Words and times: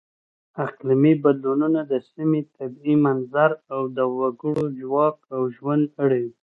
اقلیمي 0.65 1.13
بدلونونه 1.23 1.79
د 1.91 1.93
سیمې 2.11 2.41
طبیعي 2.57 2.95
منظر 3.05 3.51
او 3.73 3.81
د 3.97 3.99
وګړو 4.17 4.65
ژواک 4.79 5.17
او 5.35 5.41
ژوند 5.55 5.85
اړوي. 6.03 6.31